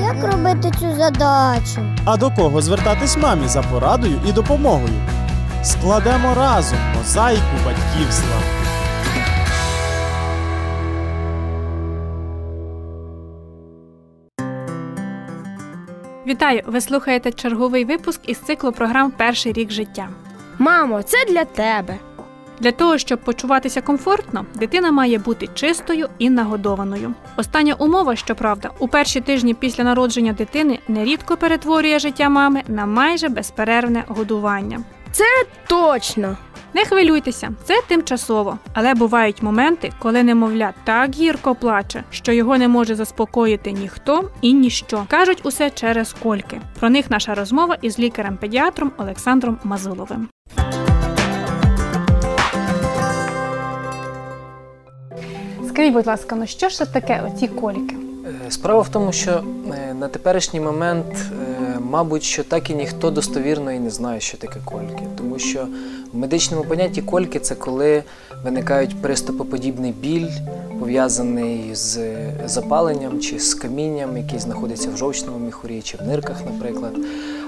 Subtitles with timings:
[0.00, 1.80] Як робити цю задачу?
[2.04, 4.94] А до кого звертатись мамі за порадою і допомогою?
[5.62, 8.36] Складемо разом мозаїку батьківства.
[16.26, 16.62] Вітаю!
[16.66, 20.08] Ви слухаєте черговий випуск із циклу програм Перший рік життя.
[20.58, 21.98] Мамо, це для тебе.
[22.60, 27.14] Для того, щоб почуватися комфортно, дитина має бути чистою і нагодованою.
[27.36, 33.28] Остання умова, щоправда, у перші тижні після народження дитини нерідко перетворює життя мами на майже
[33.28, 34.80] безперервне годування.
[35.12, 35.24] Це
[35.66, 36.36] Точно.
[36.74, 42.68] Не хвилюйтеся, це тимчасово, але бувають моменти, коли немовля так гірко плаче, що його не
[42.68, 45.04] може заспокоїти ніхто і ніщо.
[45.08, 46.60] Кажуть усе через кольки.
[46.80, 50.28] Про них наша розмова із лікарем-педіатром Олександром Мазиловим.
[55.82, 57.96] Скажіть, будь ласка, ну що ж це таке оці кольки?
[58.46, 63.10] Е, Справа в тому, що е, на теперішній момент, е, мабуть, що так і ніхто
[63.10, 65.02] достовірно і не знає, що таке кольки.
[65.16, 65.66] Тому що
[66.12, 68.02] в медичному понятті кольки це коли
[68.44, 70.28] виникають приступоподібний біль,
[70.78, 72.00] пов'язаний з
[72.44, 76.92] запаленням чи з камінням, який знаходиться в жовчному міхурі чи в нирках, наприклад.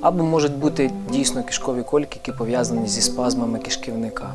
[0.00, 4.30] Або можуть бути дійсно кишкові кольки, які пов'язані зі спазмами кишківника.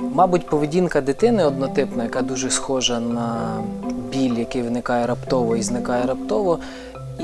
[0.00, 3.58] Мабуть, поведінка дитини однотипна, яка дуже схожа на
[4.12, 6.58] біль, який виникає раптово і зникає раптово,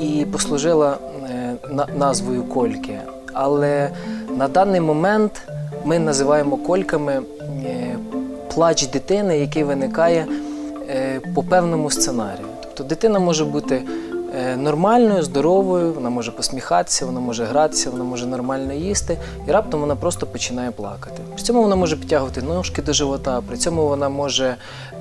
[0.01, 0.97] і послужила
[1.29, 1.55] е,
[1.97, 2.99] назвою кольки.
[3.33, 3.89] Але
[4.37, 5.41] на даний момент
[5.85, 7.21] ми називаємо кольками
[7.65, 7.95] е,
[8.53, 10.25] плач дитини, який виникає
[10.89, 12.47] е, по певному сценарію.
[12.61, 13.81] Тобто дитина може бути
[14.57, 19.95] нормальною, здоровою, вона може посміхатися, вона може гратися, вона може нормально їсти, і раптом вона
[19.95, 21.21] просто починає плакати.
[21.33, 24.55] При цьому вона може підтягувати ножки до живота, при цьому вона може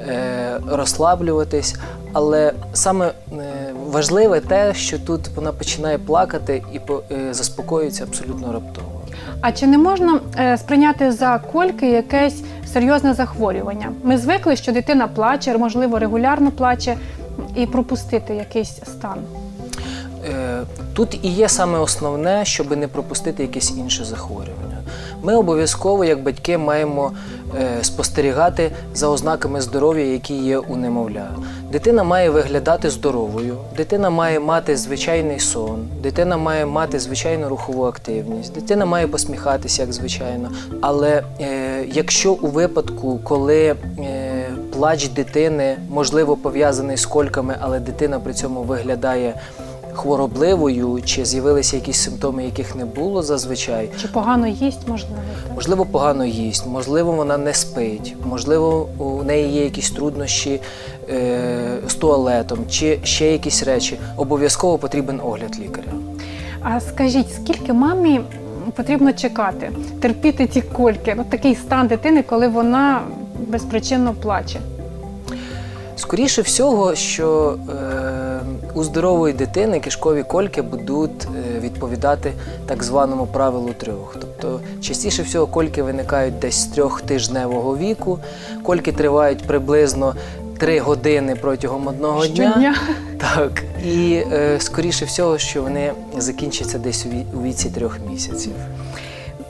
[0.09, 1.75] е, розслаблюватись.
[2.13, 3.13] Але саме е,
[3.91, 8.87] важливе те, що тут вона починає плакати і по- е, заспокоюється абсолютно раптово.
[9.41, 13.93] А чи не можна е, сприйняти за кольки якесь серйозне захворювання?
[14.03, 16.97] Ми звикли, що дитина плаче, можливо, регулярно плаче,
[17.57, 19.19] і пропустити якийсь стан.
[20.25, 20.61] Е,
[20.93, 24.79] Тут і є саме основне, щоб не пропустити якесь інше захворювання.
[25.23, 27.13] Ми обов'язково, як батьки, маємо
[27.61, 31.29] е, спостерігати за ознаками здоров'я, які є у немовля.
[31.73, 38.55] Дитина має виглядати здоровою, дитина має мати звичайний сон, дитина має мати звичайну рухову активність,
[38.55, 40.51] дитина має посміхатися як звичайно.
[40.81, 43.77] Але е, якщо у випадку, коли
[44.81, 49.35] плач дитини можливо пов'язаний з кольками, але дитина при цьому виглядає
[49.93, 53.91] хворобливою, чи з'явилися якісь симптоми, яких не було зазвичай.
[54.01, 55.17] Чи погано їсть, можливо?
[55.47, 55.55] так?
[55.55, 60.61] Можливо, погано їсть, можливо, вона не спить, можливо, у неї є якісь труднощі
[61.11, 63.99] е, з туалетом, чи ще якісь речі.
[64.17, 65.93] Обов'язково потрібен огляд лікаря.
[66.63, 68.21] А скажіть, скільки мамі
[68.77, 69.71] потрібно чекати,
[70.01, 71.15] терпіти ці кольки?
[71.17, 73.01] Ну, такий стан дитини, коли вона
[73.49, 74.61] безпричинно плаче.
[75.97, 78.41] Скоріше всього, що е,
[78.75, 82.33] у здорової дитини кишкові кольки будуть е, відповідати
[82.67, 84.17] так званому правилу трьох.
[84.21, 88.19] Тобто, частіше всього кольки виникають десь з трьохтижневого віку.
[88.63, 90.15] Кольки тривають приблизно
[90.59, 92.75] три години протягом одного дня.
[93.19, 98.53] Так, і е, скоріше всього, що вони закінчаться десь у віці трьох місяців.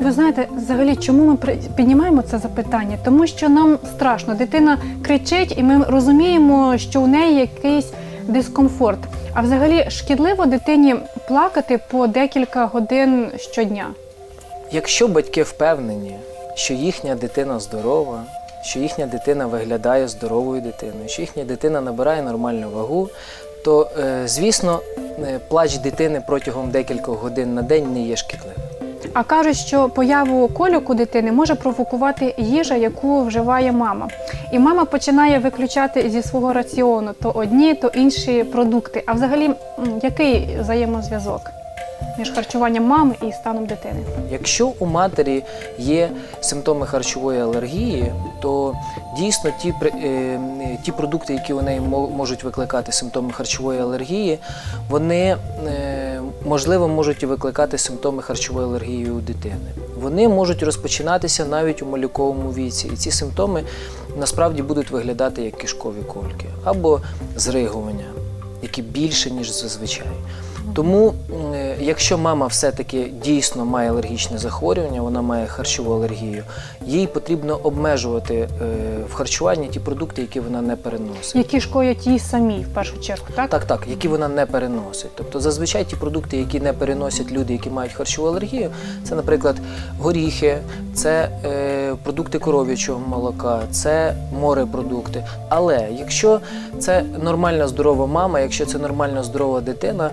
[0.01, 2.99] Ви знаєте, взагалі, чому ми піднімаємо це запитання?
[3.05, 4.35] Тому що нам страшно.
[4.35, 8.99] Дитина кричить, і ми розуміємо, що у неї якийсь дискомфорт.
[9.35, 10.97] А взагалі шкідливо дитині
[11.29, 13.87] плакати по декілька годин щодня.
[14.73, 16.17] Якщо батьки впевнені,
[16.55, 18.23] що їхня дитина здорова,
[18.63, 23.09] що їхня дитина виглядає здоровою дитиною, що їхня дитина набирає нормальну вагу,
[23.65, 28.70] то, е, звісно, е, плач дитини протягом декількох годин на день не є шкідливим.
[29.15, 34.09] А кажуть, що появу кольок у дитини може провокувати їжа, яку вживає мама.
[34.53, 39.03] І мама починає виключати зі свого раціону то одні, то інші продукти.
[39.07, 39.51] А взагалі,
[40.03, 41.41] який взаємозв'язок
[42.19, 44.01] між харчуванням мами і станом дитини?
[44.33, 45.43] Якщо у матері
[45.79, 48.13] є симптоми харчової алергії,
[48.43, 48.75] то
[49.19, 49.75] дійсно ті,
[50.05, 50.39] е,
[50.85, 54.39] ті продукти, які у неї мо- можуть викликати симптоми харчової алергії,
[54.91, 55.37] вони
[55.69, 56.10] е,
[56.45, 59.73] можливо можуть і викликати симптоми харчової алергії у дитини.
[60.01, 63.65] Вони можуть розпочинатися навіть у малюковому віці, і ці симптоми
[64.17, 67.01] насправді будуть виглядати як кишкові кольки або
[67.37, 68.05] зригування,
[68.63, 70.07] які більше ніж зазвичай.
[70.75, 71.15] Тому
[71.81, 76.45] якщо мама все-таки дійсно має алергічне захворювання, вона має харчову алергію,
[76.87, 78.49] їй потрібно обмежувати е,
[79.11, 81.37] в харчуванні ті продукти, які вона не переносить.
[81.37, 83.51] Які шкодять їй самій в першу чергу, так?
[83.51, 85.11] Так, так, які вона не переносить.
[85.15, 88.71] Тобто зазвичай ті продукти, які не переносять люди, які мають харчову алергію,
[89.05, 89.57] це, наприклад,
[89.99, 90.59] горіхи,
[90.95, 95.25] це е, продукти коров'ячого молока, це морепродукти.
[95.49, 96.41] Але якщо
[96.79, 100.11] це нормальна здорова мама, якщо це нормальна здорова дитина,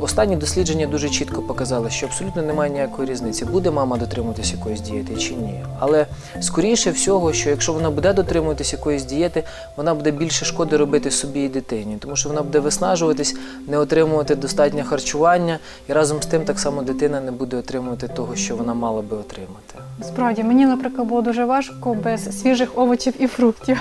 [0.00, 5.16] останні дослідження дуже чітко показали, що абсолютно немає ніякої різниці, буде мама дотримуватися якоїсь дієти
[5.16, 5.64] чи ні.
[5.78, 6.06] Але
[6.40, 9.44] скоріше всього, що якщо вона буде дотримуватися якоїсь дієти,
[9.76, 13.36] вона буде більше шкоди робити собі і дитині, тому що вона буде виснажуватись,
[13.68, 15.58] не отримувати достатнє харчування,
[15.88, 19.16] і разом з тим так само дитина не буде отримувати того, що вона мала би
[19.16, 19.74] отримати.
[20.02, 23.80] Справді, мені, наприклад, було дуже важко без свіжих овочів і фруктів.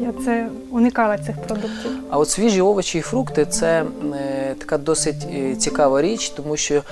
[0.00, 1.90] Я це уникала цих продуктів.
[2.10, 3.84] А от свіжі овочі і фрукти це
[4.14, 6.82] е, така досить е, цікава річ, тому що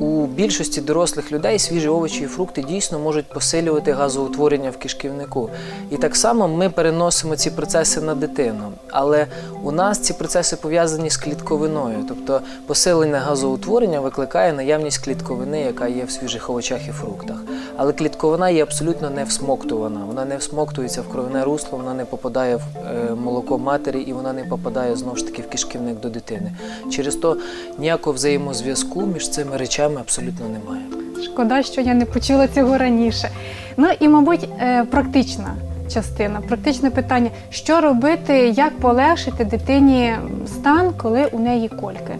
[0.00, 5.50] у більшості дорослих людей свіжі овочі і фрукти дійсно можуть посилювати газоутворення в кишківнику.
[5.90, 8.72] І так само ми переносимо ці процеси на дитину.
[8.90, 9.26] Але
[9.62, 16.04] у нас ці процеси пов'язані з клітковиною, тобто посилення газоутворення викликає наявність клітковини, яка є
[16.04, 17.36] в свіжих овочах і фруктах.
[17.76, 20.00] Але клітковина є абсолютно не всмоктувана.
[20.06, 24.32] Вона не всмоктується в кровне русло, вона не попадає в е, молоко матері і вона
[24.32, 26.52] не попадає знову ж таки в кишківник до дитини.
[26.90, 27.36] Через то
[27.78, 30.82] ніякого взаємозв'язку між цими речами абсолютно немає.
[31.24, 33.30] Шкода, що я не почула цього раніше.
[33.76, 35.54] Ну і, мабуть, е, практична
[35.94, 40.14] частина, практичне питання: що робити, як полегшити дитині
[40.46, 42.16] стан, коли у неї кольки?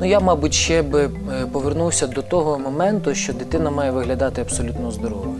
[0.00, 1.10] Ну я, мабуть, ще би е,
[1.52, 5.34] повернувся до того моменту, що дитина має виглядати абсолютно здоровою.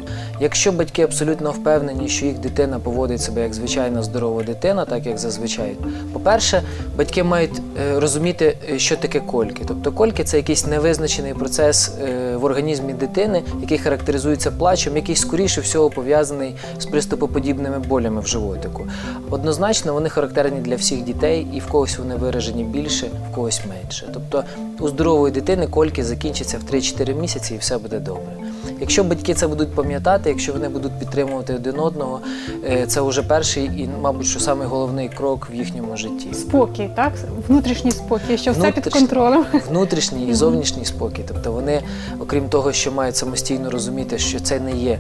[0.45, 5.19] Якщо батьки абсолютно впевнені, що їх дитина поводить себе як звичайна здорова дитина, так як
[5.19, 5.77] зазвичай,
[6.13, 6.63] по-перше,
[6.97, 9.65] батьки мають е, розуміти, е, що таке кольки.
[9.69, 15.61] Тобто кольки це якийсь невизначений процес е, в організмі дитини, який характеризується плачем, який скоріше
[15.61, 18.87] всього пов'язаний з приступоподібними болями в животику.
[19.31, 24.11] Однозначно, вони характерні для всіх дітей, і в когось вони виражені більше, в когось менше.
[24.15, 24.45] Тобто
[24.81, 28.44] у здорової дитини кольки закінчаться в 3-4 місяці і все буде добре.
[28.81, 32.21] Якщо батьки це будуть пам'ятати, якщо вони будуть підтримувати один одного,
[32.65, 36.35] е, це вже перший і, мабуть, що самий головний крок в їхньому житті.
[36.35, 37.13] Спокій, так?
[37.49, 39.45] Внутрішній спокій, що все під контролем.
[39.69, 41.23] Внутрішній і зовнішній спокій.
[41.29, 41.83] Тобто вони,
[42.21, 44.99] окрім того, що мають самостійно розуміти, що це не є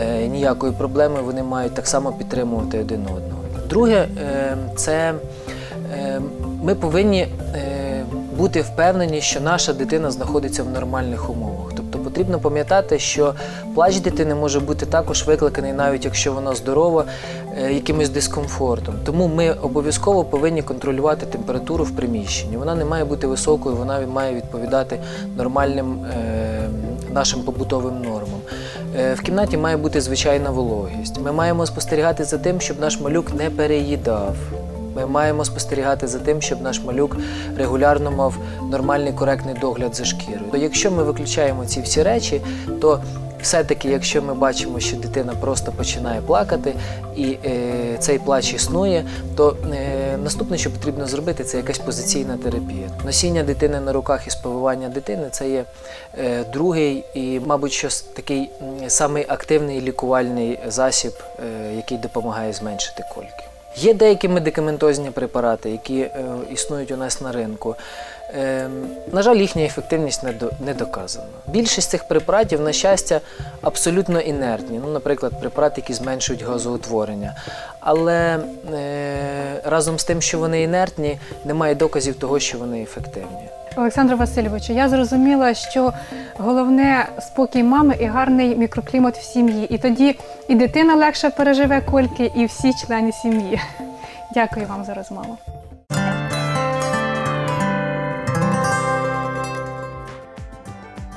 [0.00, 3.42] е, ніякою проблемою, вони мають так само підтримувати один одного.
[3.68, 5.14] Друге, е, це
[5.94, 6.20] е,
[6.62, 7.20] ми повинні
[7.54, 8.04] е,
[8.36, 11.55] бути впевнені, що наша дитина знаходиться в нормальних умовах.
[12.16, 13.34] Потрібно пам'ятати, що
[13.74, 17.04] плач дитини може бути також викликаний, навіть якщо вона здорова,
[17.58, 18.94] е, якимось дискомфортом.
[19.04, 22.56] Тому ми обов'язково повинні контролювати температуру в приміщенні.
[22.56, 24.98] Вона не має бути високою, вона має відповідати
[25.36, 26.68] нормальним е,
[27.12, 28.40] нашим побутовим нормам.
[28.96, 31.20] Е, В кімнаті має бути звичайна вологість.
[31.20, 34.36] Ми маємо спостерігати за тим, щоб наш малюк не переїдав.
[34.96, 37.16] Ми маємо спостерігати за тим, щоб наш малюк
[37.56, 38.34] регулярно мав
[38.70, 40.50] нормальний коректний догляд за шкірою.
[40.50, 42.40] То якщо ми виключаємо ці всі речі,
[42.80, 43.00] то
[43.42, 46.74] все-таки, якщо ми бачимо, що дитина просто починає плакати
[47.16, 49.04] і е, цей плач існує,
[49.36, 52.90] то е, наступне, що потрібно зробити, це якась позиційна терапія.
[53.04, 55.64] Носіння дитини на руках і спивання дитини це є
[56.18, 58.50] е, другий і, мабуть, що такий
[58.88, 63.45] самий активний лікувальний засіб, е, який допомагає зменшити кольки.
[63.76, 67.74] Є деякі медикаментозні препарати, які е, існують у нас на ринку.
[68.34, 68.68] Е,
[69.12, 71.26] на жаль, їхня ефективність не, до, не доказана.
[71.46, 73.20] Більшість цих препаратів, на щастя,
[73.62, 74.80] абсолютно інертні.
[74.84, 77.34] Ну, наприклад, препарати, які зменшують газоутворення.
[77.80, 78.38] Але
[78.74, 83.48] е, разом з тим, що вони інертні, немає доказів того, що вони ефективні.
[83.76, 85.92] Олександр Васильовичу, я зрозуміла, що
[86.38, 89.66] головне спокій мами і гарний мікроклімат в сім'ї.
[89.70, 90.18] І тоді
[90.48, 93.60] і дитина легше переживе кольки, і всі члени сім'ї.
[94.34, 95.36] Дякую вам за розмову.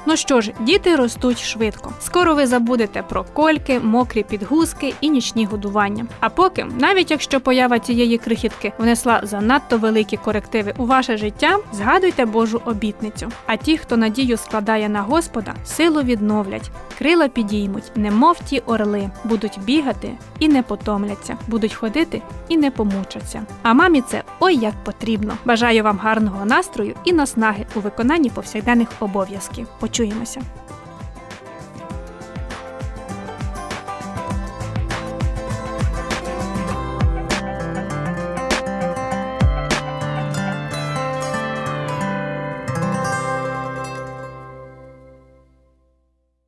[0.09, 1.93] Ну що ж, діти ростуть швидко.
[1.99, 6.05] Скоро ви забудете про кольки, мокрі підгузки і нічні годування.
[6.19, 12.25] А поки, навіть якщо поява цієї крихітки внесла занадто великі корективи у ваше життя, згадуйте
[12.25, 13.31] Божу обітницю.
[13.45, 19.59] А ті, хто надію складає на Господа, силу відновлять, крила підіймуть, немов ті орли, будуть
[19.63, 23.41] бігати і не потомляться, будуть ходити і не помучаться.
[23.63, 25.33] А мамі це ой як потрібно.
[25.45, 29.67] Бажаю вам гарного настрою і наснаги у виконанні повсякденних обов'язків.
[29.99, 30.41] Почуємося.